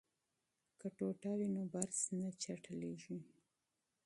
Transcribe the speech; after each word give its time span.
که 0.79 0.87
ټوټه 0.97 1.31
وي 1.37 1.47
نو 1.55 1.63
برس 1.73 1.99
نه 2.19 2.29
چټلیږي. 2.41 3.19